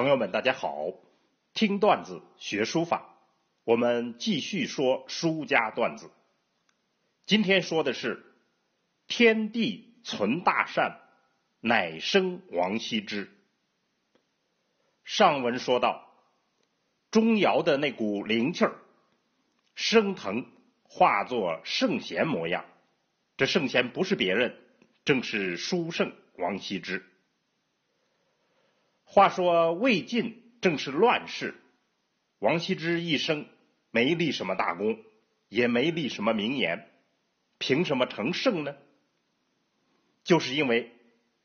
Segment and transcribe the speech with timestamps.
[0.00, 0.94] 朋友们，大家好！
[1.52, 3.18] 听段子学书法，
[3.64, 6.10] 我们继续说书家段子。
[7.26, 8.24] 今天说的是
[9.08, 10.98] “天地存大善，
[11.60, 13.30] 乃生王羲之”。
[15.04, 16.10] 上文说到，
[17.10, 18.78] 钟繇的那股灵气儿
[19.74, 20.46] 升腾，
[20.82, 22.64] 化作圣贤模样。
[23.36, 24.56] 这圣贤不是别人，
[25.04, 27.04] 正是书圣王羲之。
[29.12, 31.56] 话说魏晋正是乱世，
[32.38, 33.44] 王羲之一生
[33.90, 35.00] 没立什么大功，
[35.48, 36.88] 也没立什么名言，
[37.58, 38.76] 凭什么成圣呢？
[40.22, 40.92] 就是因为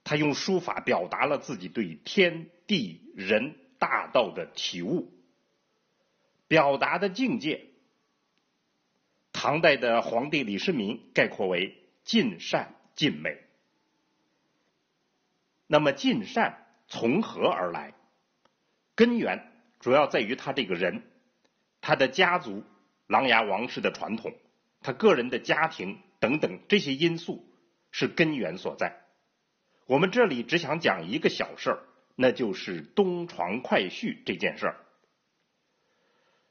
[0.03, 5.11] 他用书法表达了自己对天地人大道的体悟，
[6.47, 7.65] 表达的境界。
[9.33, 13.39] 唐代的皇帝李世民概括为尽善尽美。
[15.65, 16.61] 那么尽善。
[16.97, 17.93] 从何而来？
[18.95, 19.51] 根源
[19.81, 21.03] 主要在于他这个人，
[21.81, 22.63] 他的家族
[23.05, 24.33] 琅琊王氏的传统，
[24.79, 27.45] 他个人的家庭等等这些因素
[27.91, 29.01] 是根源所在。
[29.87, 31.79] 我们这里只想讲一个小事儿，
[32.15, 34.77] 那就是东床快婿这件事儿。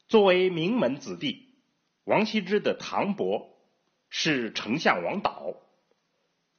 [0.09, 1.55] 作为名门子弟，
[2.05, 3.48] 王羲之的堂伯
[4.11, 5.55] 是丞相王导，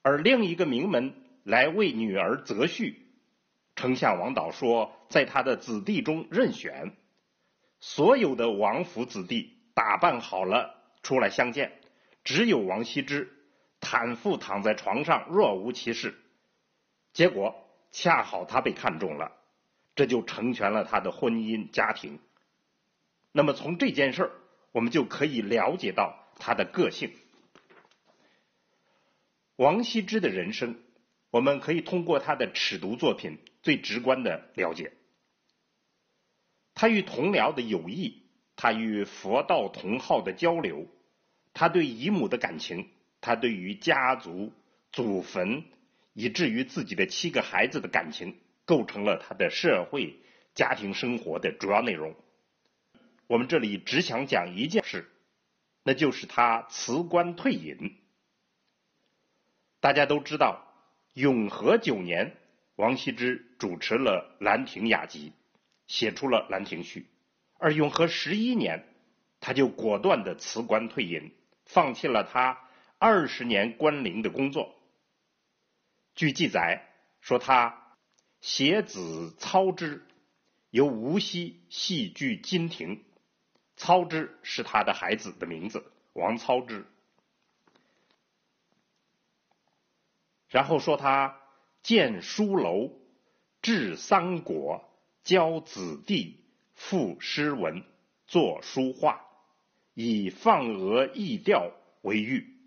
[0.01, 1.13] 而另一个名门
[1.43, 3.04] 来为女儿择婿。
[3.75, 6.95] 丞相王导说，在他的子弟中任选，
[7.79, 11.79] 所有的王府子弟打扮好了出来相见，
[12.23, 13.31] 只有王羲之
[13.81, 16.15] 坦腹躺在床上若无其事。
[17.11, 17.55] 结果
[17.91, 19.33] 恰好他被看中了，
[19.95, 22.19] 这就成全了他的婚姻家庭。
[23.31, 24.31] 那么从这件事儿，
[24.71, 27.13] 我们就可以了解到他的个性。
[29.57, 30.79] 王羲之的人生，
[31.29, 33.37] 我们可以通过他的尺牍作品。
[33.65, 34.93] 最直观的了解，
[36.75, 38.21] 他与同僚的友谊，
[38.55, 40.85] 他与佛道同好的交流，
[41.51, 44.53] 他对姨母的感情，他对于家族、
[44.91, 45.63] 祖坟，
[46.13, 50.19] 以至于自己的七个孩子的感情，构成了他的社会
[50.53, 52.15] 家庭生活的主要内容。
[53.25, 55.09] 我们这里只想讲一件事，
[55.81, 57.97] 那就是他辞官退隐。
[59.79, 60.71] 大家都知道，
[61.15, 62.37] 永和九年。
[62.77, 65.29] 王羲之主持了《兰亭雅集》，
[65.87, 67.01] 写出了《兰亭序》，
[67.57, 68.87] 而永和十一年，
[69.39, 71.31] 他就果断的辞官退隐，
[71.65, 72.67] 放弃了他
[72.97, 74.75] 二十年官龄的工作。
[76.13, 76.87] 据记载
[77.21, 77.97] 说，他
[78.41, 80.05] 携子操之，
[80.69, 83.03] 由无锡戏剧金庭，
[83.75, 86.85] 操之是他的孩子的名字，王操之。
[90.49, 91.41] 然后说他。
[91.85, 92.89] 建书楼，
[93.65, 94.87] 治三国，
[95.23, 96.39] 教子弟，
[96.75, 97.83] 赋诗文，
[98.27, 99.25] 作书画，
[99.95, 101.71] 以放鹅逸钓
[102.03, 102.59] 为喻。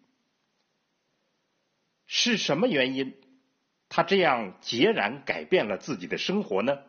[2.09, 3.15] 是什么原因，
[3.89, 6.81] 他这样截然改变了自己的生活呢？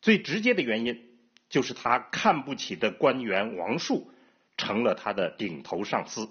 [0.00, 1.18] 最直接的原因，
[1.50, 4.10] 就是他看不起的官员王树
[4.56, 6.30] 成了他的顶头上司，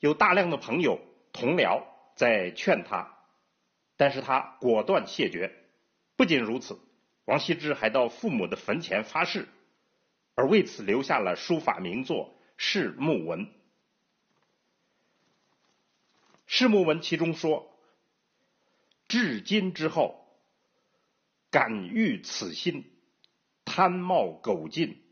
[0.00, 1.02] 有大量的朋友。
[1.34, 1.84] 同僚
[2.16, 3.17] 在劝他，
[3.98, 5.52] 但是他果断谢绝。
[6.16, 6.78] 不仅如此，
[7.26, 9.48] 王羲之还到父母的坟前发誓，
[10.34, 13.40] 而为此留下了书法名作《誓墓文》。
[16.46, 17.76] 《誓墓文》其中说
[19.08, 20.26] ：“至今之后，
[21.50, 22.90] 敢欲此心，
[23.64, 25.02] 贪冒苟进，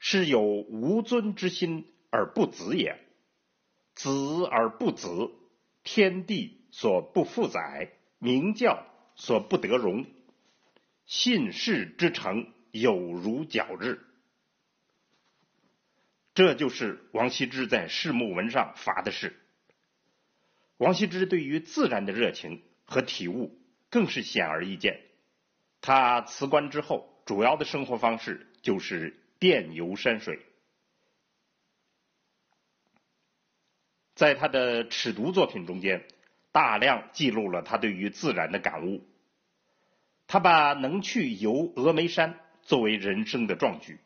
[0.00, 2.98] 是有无尊之心而不子也。
[3.94, 5.30] 子而不子。”
[5.88, 10.06] 天地所不负载，明教所不得容，
[11.06, 14.02] 信士之诚有如皎日。
[16.34, 19.40] 这就是王羲之在世墓文上发的誓。
[20.76, 23.58] 王羲之对于自然的热情和体悟
[23.88, 25.00] 更是显而易见。
[25.80, 30.40] 他辞官之后，主要的生活方式就是遍游山水。
[34.14, 36.06] 在他的尺牍作品中间，
[36.56, 39.06] 大量记录了他对于自然的感悟。
[40.26, 44.00] 他把能去游峨眉山作为人生的壮举。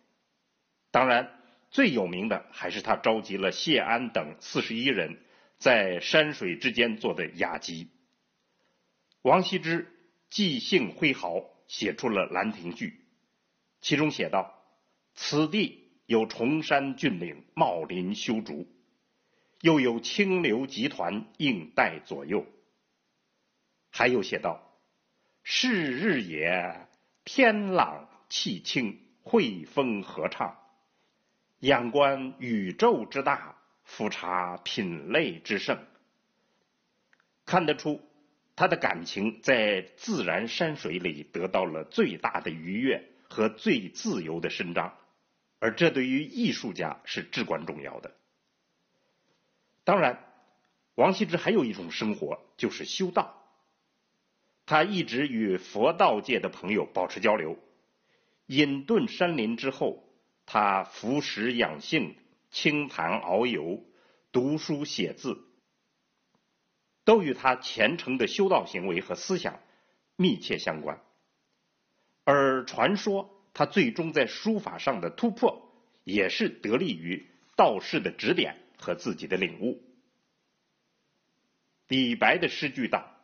[0.90, 1.30] 当然，
[1.70, 5.20] 最有名的还是他召集了谢安等四十一人，
[5.58, 7.88] 在山水之间做的雅集。
[9.22, 9.86] 王羲之
[10.28, 12.88] 即兴挥毫，写出了《兰亭序》，
[13.80, 14.60] 其中写道
[15.14, 18.66] ：“此地有崇山峻岭，茂林修竹。”
[19.60, 22.46] 又有清流集团应带左右，
[23.90, 24.78] 还有写道
[25.44, 26.86] ：“是日也，
[27.24, 30.56] 天朗气清，惠风和畅。
[31.58, 35.78] 仰观宇宙之大，俯察品类之盛，
[37.44, 38.00] 看得出
[38.56, 44.96] 他的感情在自然山水里得到了最大的愉悦和最自由的伸张，
[45.58, 48.16] 而这对于艺术家是至关重要的。
[49.84, 50.24] 当然，
[50.94, 53.36] 王羲之还有一种生活，就是修道。
[54.66, 57.58] 他一直与佛道界的朋友保持交流，
[58.46, 60.04] 隐遁山林之后，
[60.46, 62.16] 他服食养性、
[62.50, 63.82] 清谈遨游、
[64.30, 65.38] 读书写字，
[67.04, 69.58] 都与他虔诚的修道行为和思想
[70.14, 71.02] 密切相关。
[72.24, 75.72] 而传说他最终在书法上的突破，
[76.04, 79.82] 也是得力于道士的指点和自己的领悟。
[81.86, 83.16] 李白的诗句道。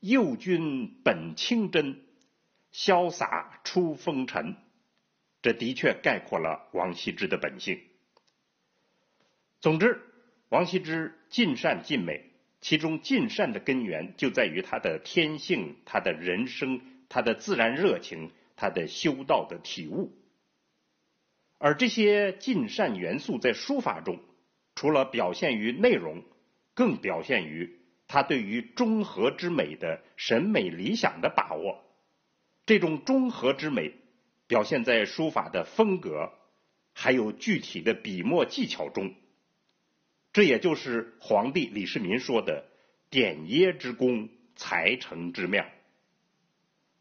[0.00, 2.04] 右君本清真，
[2.72, 4.54] 潇洒出风尘。
[5.42, 7.80] 这的确概括了王羲之的本性。
[9.60, 10.00] 总之，
[10.50, 20.16] 王羲之尽善尽美，其中尽善的根源就在于他的天性、他的人生、他的自然热情、他的修道的体悟。
[21.58, 24.20] 而这些尽善元素在书法中，
[24.78, 26.22] 除了表现于内容，
[26.72, 27.80] 更表现于。
[28.06, 31.84] 他对于中和之美的审美理想的把握，
[32.64, 33.92] 这种中和之美
[34.46, 36.32] 表现在书法的风格，
[36.92, 39.16] 还有具体的笔墨技巧中。
[40.32, 42.64] 这也就是皇帝李世民说的
[43.10, 45.66] “点耶之功，才成之妙”。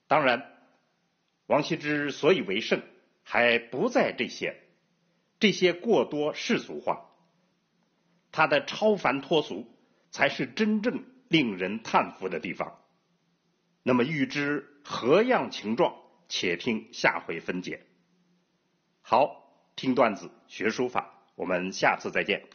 [0.09, 0.51] 当然，
[1.45, 2.81] 王羲之所以为圣，
[3.21, 4.55] 还不在这些，
[5.39, 7.06] 这些过多世俗化，
[8.31, 9.73] 他的超凡脱俗。
[10.09, 12.79] 才是真正令人叹服的地方。
[13.83, 15.95] 那么，欲知何样情状，
[16.29, 17.85] 且听下回分解。
[19.01, 22.47] 好，听段子学书法，我们下次再见。